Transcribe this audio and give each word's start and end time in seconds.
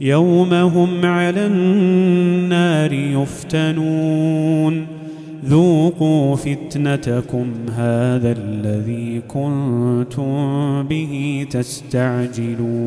يوم 0.00 0.54
هم 0.54 1.04
على 1.04 1.46
النار 1.46 2.92
يفتنون. 2.92 4.86
ذوقوا 5.46 6.36
فتنتكم 6.36 7.46
هذا 7.76 8.36
الذي 8.38 9.20
كنتم 9.28 10.82
به 10.82 11.46
تستعجلون. 11.50 12.80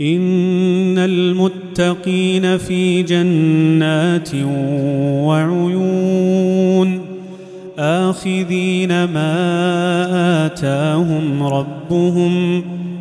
إن 0.00 0.98
المتقين 0.98 2.58
في 2.58 3.02
جنات 3.02 4.30
وعيون. 5.24 7.00
آخذين 7.78 9.04
ما 9.04 10.46
آتاهم 10.46 11.42
ربهم 11.42 12.62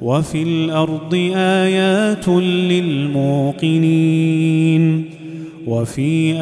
وفي 0.00 0.42
الأرض 0.42 1.14
آيات 1.36 2.28
للموقنين 3.48 5.04
وفي 5.66 6.40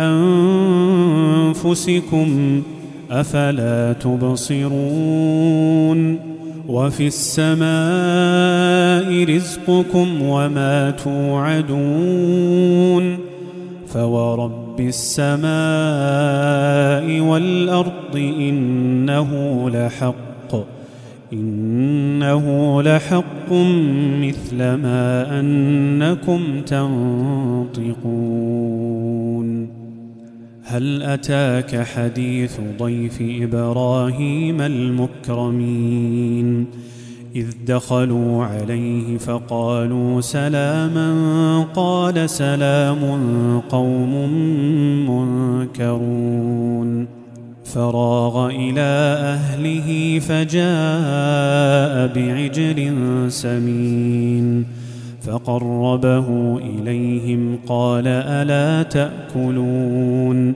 أنفسكم 1.55 2.62
أفلا 3.11 3.92
تبصرون 3.92 5.34
وفي 6.69 7.06
السماء 7.06 7.64
رزقكم 9.24 10.23
وما 10.23 10.90
توعدون 10.90 12.05
فورب 13.86 14.80
السماء 14.80 15.50
والأرض 17.20 18.17
إنه 18.17 19.30
لحق 19.70 20.23
إنه 21.34 22.83
لحق 22.83 23.52
مثل 24.20 24.56
ما 24.56 25.40
أنكم 25.40 26.61
تنطقون 26.67 28.05
هل 30.62 31.02
أتاك 31.02 31.83
حديث 31.83 32.61
ضيف 32.78 33.18
إبراهيم 33.20 34.61
المكرمين 34.61 36.67
إذ 37.36 37.46
دخلوا 37.67 38.44
عليه 38.44 39.18
فقالوا 39.18 40.20
سلاما 40.20 41.62
قال 41.74 42.30
سلام 42.30 43.00
قوم 43.68 44.30
منكرون 45.11 47.14
فراغ 47.74 48.46
إلى 48.51 49.17
أهله 49.20 50.18
فجاء 50.18 52.07
بعجل 52.14 52.92
سمين 53.29 54.67
فقربه 55.23 56.58
إليهم 56.58 57.58
قال 57.67 58.07
ألا 58.07 58.83
تأكلون 58.83 60.55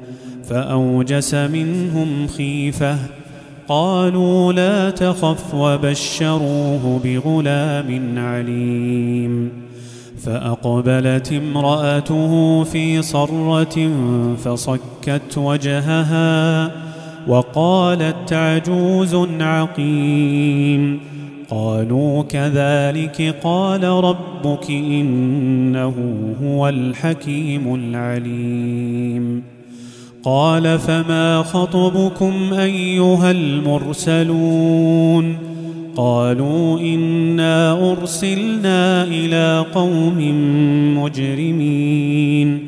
فأوجس 0.49 1.35
منهم 1.35 2.27
خيفة 2.27 2.97
قالوا 3.69 4.53
لا 4.53 4.91
تخف 4.91 5.55
وبشروه 5.55 7.01
بغلام 7.05 8.19
عليم 8.19 9.53
فأقبلت 10.23 11.33
امرأته 11.33 12.65
في 12.65 13.03
صرة 13.03 13.91
فصكت 14.37 15.39
وجهها 15.39 16.88
وقالت 17.29 18.33
عجوز 18.33 19.15
عقيم. 19.41 21.01
قالوا 21.51 22.23
كذلك 22.23 23.35
قال 23.43 23.85
ربك 23.85 24.71
إنه 24.71 25.95
هو 26.45 26.69
الحكيم 26.69 27.75
العليم. 27.75 29.43
قال 30.25 30.79
فما 30.79 31.43
خطبكم 31.43 32.53
أيها 32.53 33.31
المرسلون؟ 33.31 35.37
قالوا 35.97 36.81
إنا 36.81 37.93
أرسلنا 37.93 39.05
إلى 39.05 39.65
قوم 39.75 40.19
مجرمين. 41.05 42.68